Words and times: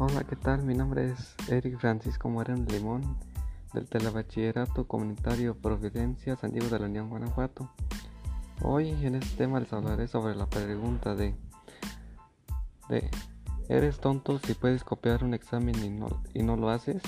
Hola, 0.00 0.22
¿qué 0.22 0.36
tal? 0.36 0.62
Mi 0.62 0.74
nombre 0.76 1.10
es 1.10 1.34
Eric 1.48 1.76
Francisco 1.80 2.28
Moreno 2.28 2.64
Limón 2.70 3.18
del 3.74 3.88
Telebachillerato 3.88 4.86
Comunitario 4.86 5.56
Providencia 5.56 6.36
San 6.36 6.52
Diego 6.52 6.68
de 6.68 6.78
la 6.78 6.86
Unión 6.86 7.10
Guanajuato. 7.10 7.68
Hoy 8.62 8.90
en 8.90 9.16
este 9.16 9.36
tema 9.36 9.58
les 9.58 9.72
hablaré 9.72 10.06
sobre 10.06 10.36
la 10.36 10.46
pregunta 10.46 11.16
de, 11.16 11.34
de 12.88 13.10
¿Eres 13.68 13.98
tonto 13.98 14.38
si 14.38 14.54
puedes 14.54 14.84
copiar 14.84 15.24
un 15.24 15.34
examen 15.34 15.74
y 15.84 15.90
no, 15.90 16.22
y 16.32 16.44
no 16.44 16.54
lo 16.54 16.70
haces? 16.70 17.02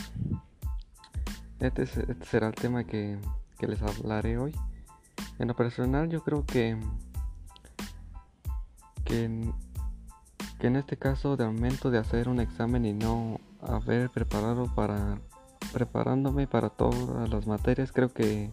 Este, 1.60 1.84
este 1.84 2.16
será 2.24 2.48
el 2.48 2.56
tema 2.56 2.82
que, 2.82 3.20
que 3.56 3.68
les 3.68 3.80
hablaré 3.82 4.36
hoy. 4.36 4.52
En 5.38 5.46
lo 5.46 5.54
personal 5.54 6.08
yo 6.08 6.24
creo 6.24 6.44
que, 6.44 6.76
que 9.04 9.52
que 10.60 10.66
en 10.66 10.76
este 10.76 10.96
caso 10.96 11.36
de 11.36 11.46
momento 11.46 11.90
de 11.90 11.98
hacer 11.98 12.28
un 12.28 12.38
examen 12.38 12.84
y 12.84 12.92
no 12.92 13.40
haber 13.62 14.10
preparado 14.10 14.66
para 14.74 15.18
preparándome 15.72 16.46
para 16.46 16.68
todas 16.68 17.28
las 17.30 17.46
materias 17.46 17.92
creo 17.92 18.12
que, 18.12 18.50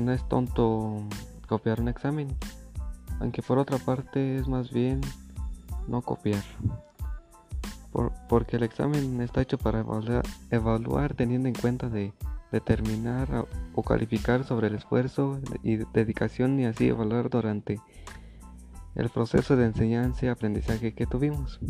no 0.00 0.12
es 0.12 0.26
tonto 0.28 1.02
copiar 1.46 1.80
un 1.80 1.88
examen. 1.88 2.28
Aunque 3.20 3.42
por 3.42 3.58
otra 3.58 3.78
parte 3.78 4.36
es 4.36 4.48
más 4.48 4.70
bien 4.70 5.00
no 5.86 6.02
copiar. 6.02 6.42
Porque 8.28 8.56
el 8.56 8.62
examen 8.62 9.20
está 9.22 9.42
hecho 9.42 9.58
para 9.58 9.84
evaluar 10.50 11.14
teniendo 11.14 11.48
en 11.48 11.54
cuenta 11.54 11.88
de 11.88 12.12
determinar 12.52 13.46
o 13.74 13.82
calificar 13.82 14.44
sobre 14.44 14.68
el 14.68 14.76
esfuerzo 14.76 15.40
y 15.62 15.76
dedicación 15.92 16.60
y 16.60 16.66
así 16.66 16.88
evaluar 16.88 17.28
durante 17.28 17.80
el 18.98 19.10
proceso 19.10 19.54
de 19.54 19.64
enseñanza 19.64 20.26
y 20.26 20.28
aprendizaje 20.28 20.92
que 20.92 21.06
tuvimos. 21.06 21.60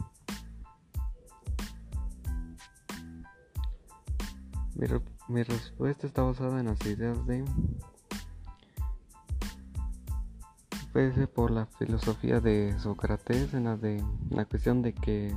Mi, 5.29 5.43
respuesta 5.43 6.07
está 6.07 6.23
basada 6.23 6.61
en 6.61 6.67
las 6.67 6.87
ideas 6.87 7.27
de 7.27 7.45
puede 10.93 11.13
ser 11.15 11.29
por 11.29 11.51
la 11.51 11.67
filosofía 11.67 12.41
de 12.41 12.79
Sócrates 12.79 13.53
en 13.53 13.65
la 13.65 13.77
de 13.77 14.03
la 14.31 14.47
cuestión 14.47 14.81
de 14.81 14.95
que 14.95 15.37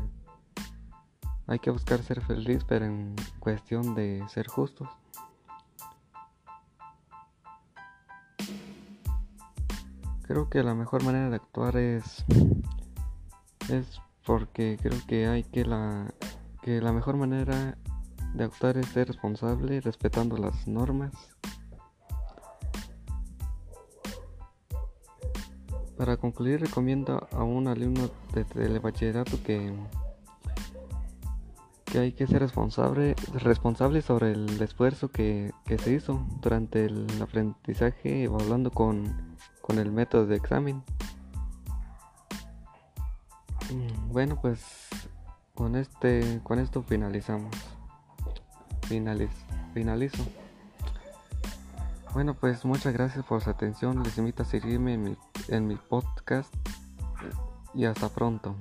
hay 1.48 1.60
que 1.60 1.72
buscar 1.72 2.02
ser 2.04 2.22
feliz 2.22 2.64
pero 2.66 2.86
en 2.86 3.16
cuestión 3.40 3.96
de 3.96 4.24
ser 4.30 4.48
justos 4.48 4.88
creo 10.32 10.50
que 10.50 10.64
la 10.64 10.74
mejor 10.74 11.04
manera 11.04 11.30
de 11.30 11.36
actuar 11.36 11.76
es 11.76 12.24
es 13.70 14.00
porque 14.26 14.78
creo 14.82 14.98
que 15.06 15.28
hay 15.28 15.44
que 15.44 15.66
la 15.66 16.14
que 16.62 16.80
la 16.80 16.94
mejor 16.94 17.18
manera 17.18 17.78
de 18.34 18.44
actuar 18.46 18.78
es 18.78 18.86
ser 18.88 19.10
responsable 19.10 19.82
respetando 19.82 20.38
las 20.38 20.70
normas. 20.70 21.12
Para 25.98 26.16
concluir 26.16 26.62
recomiendo 26.62 27.28
a 27.32 27.44
un 27.44 27.68
alumno 27.68 28.10
de 28.34 28.80
bachillerato 28.80 29.38
que 29.44 29.74
que 31.84 32.00
hay 32.00 32.14
que 32.14 32.26
ser 32.26 32.40
responsable 32.40 33.16
responsable 33.34 34.02
sobre 34.02 34.32
el 34.32 34.62
esfuerzo 34.62 35.10
que, 35.10 35.52
que 35.66 35.78
se 35.78 35.92
hizo 35.92 36.26
durante 36.42 36.86
el 36.86 37.06
aprendizaje 37.22 38.28
hablando 38.28 38.72
con 38.72 39.31
con 39.72 39.80
el 39.80 39.90
método 39.90 40.26
de 40.26 40.36
examen. 40.36 40.84
Mm, 43.72 44.12
bueno, 44.12 44.38
pues 44.42 44.90
con 45.56 45.78
este 45.78 46.42
con 46.44 46.60
esto 46.60 46.84
finalizamos. 46.84 47.56
finalizo. 49.74 50.26
Bueno, 52.14 52.34
pues 52.34 52.66
muchas 52.66 52.92
gracias 52.92 53.24
por 53.24 53.42
su 53.42 53.50
atención. 53.50 54.04
Les 54.04 54.18
invito 54.18 54.44
a 54.44 54.46
seguirme 54.46 54.96
en 54.96 55.04
mi, 55.04 55.18
en 55.48 55.68
mi 55.68 55.78
podcast 55.78 56.54
y 57.74 57.86
hasta 57.86 58.10
pronto. 58.10 58.58